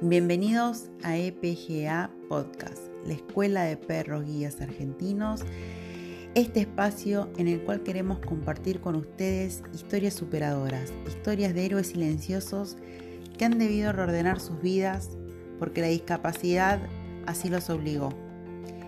[0.00, 5.42] Bienvenidos a EPGA Podcast, la Escuela de Perros Guías Argentinos,
[6.36, 12.76] este espacio en el cual queremos compartir con ustedes historias superadoras, historias de héroes silenciosos
[13.36, 15.10] que han debido reordenar sus vidas
[15.58, 16.78] porque la discapacidad
[17.26, 18.10] así los obligó.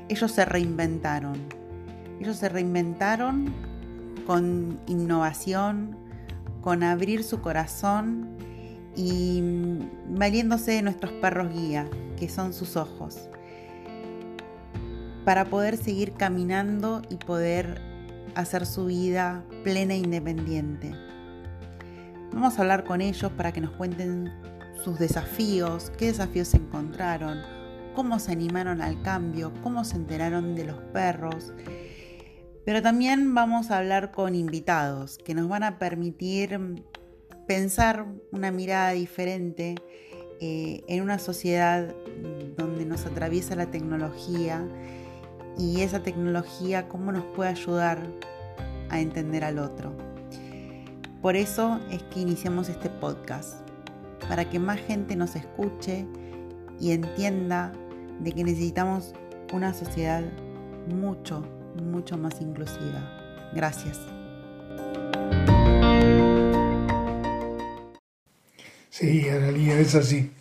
[0.09, 1.41] Ellos se reinventaron,
[2.21, 3.53] ellos se reinventaron
[4.29, 5.97] con innovación,
[6.61, 8.40] con abrir su corazón
[8.97, 9.43] y
[10.09, 13.29] valiéndose de nuestros perros guía, que son sus ojos,
[15.25, 17.81] para poder seguir caminando y poder
[18.35, 20.95] hacer su vida plena e independiente.
[22.33, 24.33] Vamos a hablar con ellos para que nos cuenten
[24.85, 27.41] sus desafíos, qué desafíos se encontraron,
[27.95, 31.53] cómo se animaron al cambio, cómo se enteraron de los perros.
[32.65, 36.85] Pero también vamos a hablar con invitados que nos van a permitir
[37.51, 39.75] pensar una mirada diferente
[40.41, 41.93] eh, en una sociedad
[42.57, 44.65] donde nos atraviesa la tecnología
[45.59, 48.07] y esa tecnología cómo nos puede ayudar
[48.89, 49.93] a entender al otro.
[51.21, 53.69] Por eso es que iniciamos este podcast,
[54.29, 56.07] para que más gente nos escuche
[56.79, 57.73] y entienda
[58.21, 59.13] de que necesitamos
[59.53, 60.23] una sociedad
[60.87, 61.45] mucho,
[61.83, 63.51] mucho más inclusiva.
[63.53, 63.99] Gracias.
[68.91, 70.33] Sí, Analia, es así.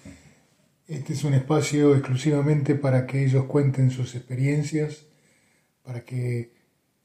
[0.88, 5.06] Este es un espacio exclusivamente para que ellos cuenten sus experiencias,
[5.83, 6.52] para que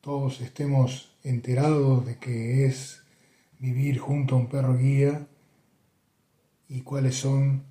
[0.00, 3.02] todos estemos enterados de qué es
[3.58, 5.28] vivir junto a un perro guía
[6.66, 7.64] y cuáles son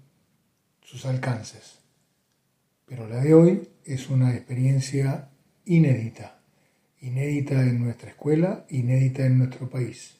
[0.81, 1.79] sus alcances.
[2.85, 5.31] Pero la de hoy es una experiencia
[5.65, 6.43] inédita,
[7.01, 10.19] inédita en nuestra escuela, inédita en nuestro país.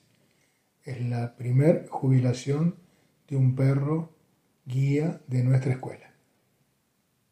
[0.84, 2.83] Es la primer jubilación
[3.34, 4.12] de un perro
[4.64, 6.14] guía de nuestra escuela.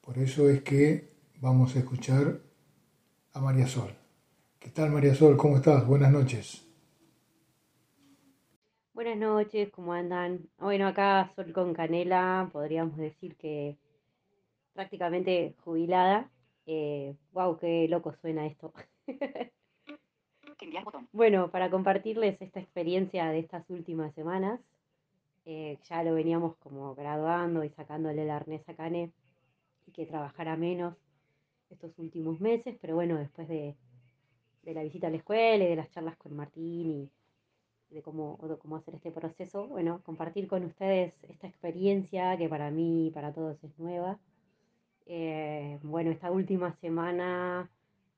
[0.02, 2.42] Por eso es que vamos a escuchar
[3.34, 3.92] a María Sol.
[4.60, 5.38] ¿Qué tal María Sol?
[5.38, 5.86] ¿Cómo estás?
[5.86, 6.68] Buenas noches.
[8.94, 10.40] Buenas noches, ¿cómo andan?
[10.58, 13.78] Bueno, acá Sol con Canela, podríamos decir que
[14.74, 16.32] prácticamente jubilada.
[16.66, 18.74] Eh, wow, qué loco suena esto.
[21.12, 24.60] bueno, para compartirles esta experiencia de estas últimas semanas,
[25.46, 29.12] eh, ya lo veníamos como graduando y sacándole el arnés a Cane
[29.88, 30.96] y que trabajara menos
[31.70, 33.76] estos últimos meses, pero bueno, después de,
[34.64, 38.76] la visita a la escuela y de las charlas con Martín y de cómo, cómo
[38.76, 43.62] hacer este proceso, bueno, compartir con ustedes esta experiencia que para mí y para todos
[43.64, 44.20] es nueva.
[45.08, 47.70] Eh, bueno, esta última semana,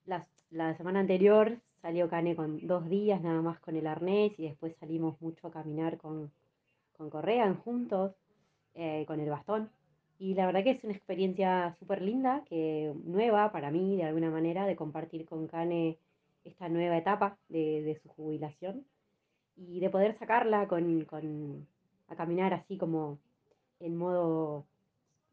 [0.05, 4.43] la, la semana anterior salió Cane con dos días nada más con el arnés y
[4.43, 6.31] después salimos mucho a caminar con,
[7.03, 8.13] con correa, juntos,
[8.75, 9.69] eh, con el bastón.
[10.19, 14.29] Y la verdad que es una experiencia súper linda, que nueva para mí, de alguna
[14.29, 15.97] manera, de compartir con Cane
[16.45, 18.85] esta nueva etapa de, su jubilación
[19.57, 21.05] y de poder sacarla con,
[22.07, 23.19] a caminar así como
[23.79, 24.65] en modo,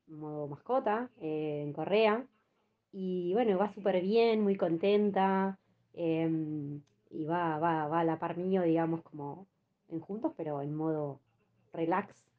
[0.08, 2.26] modo mascota, eh, en correa.
[2.92, 5.58] Y bueno, va súper bien, muy contenta.
[5.94, 9.46] Em, y va, va, va a la par mío, digamos, como
[9.88, 11.20] en juntos, pero en modo
[11.72, 12.30] relax.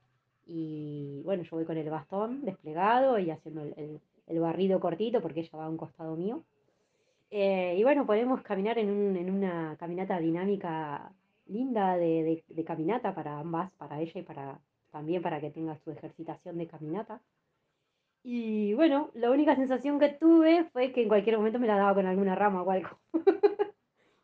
[0.46, 4.02] Y bueno, yo voy con el bastón desplegado y haciendo el,
[4.40, 6.44] barrido cortito porque ella va a un costado mío.
[7.30, 11.12] Eh, y bueno, podemos caminar en, una caminata dinámica
[11.48, 14.60] linda de, caminata para ambas, para ella y para
[14.92, 17.22] también para que tenga su ejercitación de caminata.
[18.24, 21.96] Y bueno, la única sensación que tuve fue que en cualquier momento me la daba
[21.96, 22.90] con alguna rama o algo.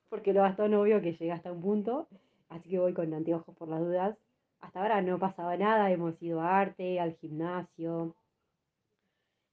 [0.10, 2.08] Porque el bastón obvio que llega hasta un punto.
[2.50, 4.18] Así que voy con anteojos por las dudas
[4.60, 8.16] hasta ahora no pasaba nada, hemos ido a arte, al gimnasio,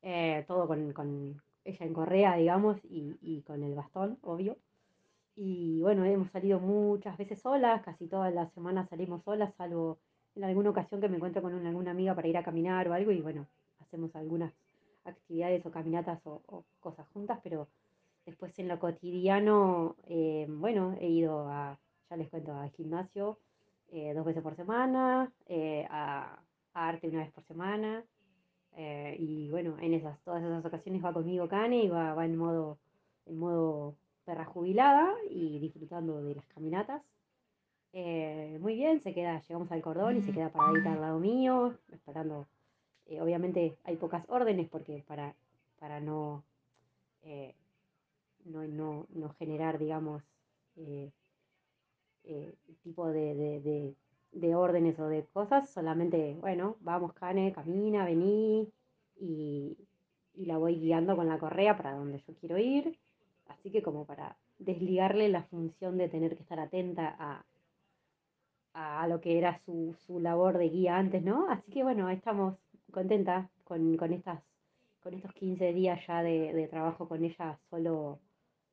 [0.03, 4.56] eh, todo con, ella en correa, digamos, y, con el bastón, obvio.
[5.37, 9.98] Y bueno, hemos salido muchas veces solas, casi todas las semanas salimos solas, salvo
[10.36, 13.10] en alguna ocasión que me encuentro con alguna amiga para ir a caminar o algo,
[13.12, 13.47] y bueno,
[13.80, 14.53] hacemos algunas
[15.04, 17.68] actividades o caminatas o, cosas juntas, pero
[18.27, 21.78] después en lo cotidiano, eh, bueno, he ido a,
[22.10, 23.39] ya les cuento, al gimnasio,
[23.97, 26.41] eh, dos veces por semana, eh, a,
[26.73, 28.05] arte una vez por semana.
[28.77, 32.37] Eh, y bueno, en esas, todas esas ocasiones va conmigo Cane y va, va en
[32.37, 32.77] modo,
[33.27, 33.95] en modo
[34.25, 37.03] perra jubilada y disfrutando de las caminatas.
[38.61, 42.49] muy bien, se queda, llegamos al cordón y se queda paradita al lado mío, esperando.
[43.21, 45.37] obviamente hay pocas órdenes porque para,
[45.79, 46.43] para no,
[48.45, 50.25] no, no, no, generar, digamos,
[52.24, 53.94] eh, tipo de,
[54.32, 58.68] de órdenes o de cosas, solamente, bueno, vamos, Cane, camina, vení,
[59.16, 59.76] y,
[60.34, 62.98] y la voy guiando con la correa para donde yo quiero ir.
[63.48, 67.44] Así que como para desligarle la función de tener que estar atenta a,
[68.74, 71.48] a lo que era su, su labor de guía antes, ¿no?
[71.50, 72.56] Así que bueno, estamos
[72.91, 74.42] contentas con, con, estas,
[75.03, 78.18] con estos 15 días ya de, de trabajo con ella solo,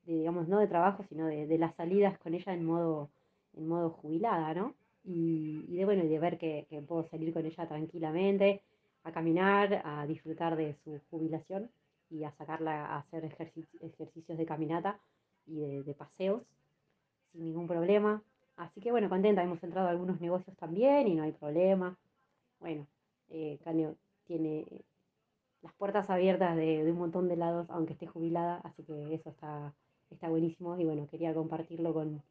[0.04, 3.10] digamos, no de trabajo, sino de, de, las salidas con ella en modo,
[3.56, 4.74] en modo jubilada, ¿no?
[5.04, 8.62] Y, y de bueno, y de ver que, puedo salir con ella tranquilamente,
[9.04, 11.70] a caminar, a disfrutar de su jubilación
[12.10, 14.98] y a sacarla a hacer ejercicios de caminata
[15.46, 16.42] y de, paseos
[17.32, 18.22] sin ningún problema.
[18.56, 21.96] Así que bueno, contenta, hemos entrado a algunos negocios también y no hay problema.
[22.60, 22.86] Bueno,
[23.30, 23.58] eh,
[24.26, 24.66] tiene
[25.62, 29.30] las puertas abiertas de, de, un montón de lados, aunque esté jubilada, así que eso
[29.30, 29.74] está,
[30.10, 32.22] está buenísimo y bueno, quería compartirlo con,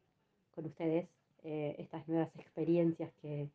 [0.54, 1.08] con ustedes,
[1.44, 3.48] eh, estas nuevas experiencias que,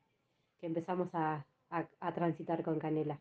[0.62, 3.20] empezamos a, a transitar con Canela.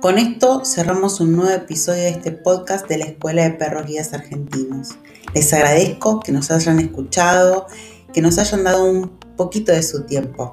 [0.00, 4.14] Con esto cerramos un nuevo episodio de este podcast de la Escuela de Perros Guías
[4.14, 4.90] Argentinos.
[5.34, 7.66] Les agradezco que nos hayan escuchado,
[8.12, 10.52] que nos hayan dado un poquito de su tiempo.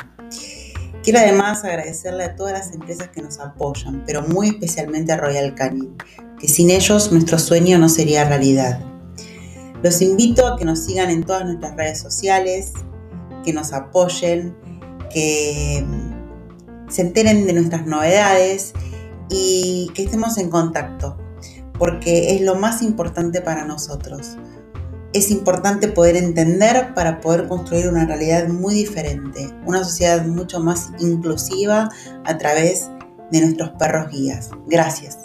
[1.06, 5.54] Quiero además agradecerle a todas las empresas que nos apoyan, pero muy especialmente a Royal
[5.54, 5.96] Canin,
[6.40, 8.80] que sin ellos nuestro sueño no sería realidad.
[9.84, 12.72] Los invito a que nos sigan en todas nuestras redes sociales,
[13.44, 14.58] que nos apoyen,
[15.14, 15.86] que
[16.90, 18.74] se enteren de nuestras novedades
[19.30, 21.20] y que estemos en contacto,
[21.78, 24.38] porque es lo más importante para nosotros.
[25.16, 30.90] Es importante poder entender para poder construir una realidad muy diferente, una sociedad mucho más
[31.00, 31.90] inclusiva
[32.26, 32.90] a través
[33.32, 34.50] de nuestros perros guías.
[34.68, 35.20] Gracias.